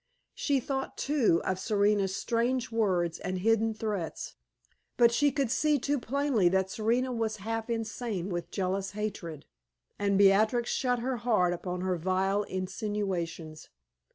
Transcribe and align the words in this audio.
She 0.33 0.59
thought, 0.59 0.97
too, 0.97 1.43
of 1.45 1.59
Serena's 1.59 2.15
strange 2.15 2.71
words 2.71 3.19
and 3.19 3.37
hidden 3.37 3.71
threats; 3.75 4.33
but 4.97 5.11
she 5.11 5.31
could 5.31 5.51
see 5.51 5.77
too 5.77 5.99
plainly 5.99 6.49
that 6.49 6.71
Serena 6.71 7.11
was 7.11 7.35
half 7.45 7.69
insane 7.69 8.29
with 8.29 8.49
jealous 8.49 8.93
hatred, 8.93 9.45
and 9.99 10.17
Beatrix 10.17 10.71
shut 10.71 10.97
her 10.97 11.17
heart 11.17 11.53
upon 11.53 11.81
her 11.81 11.97
vile 11.97 12.41
insinuations. 12.41 13.69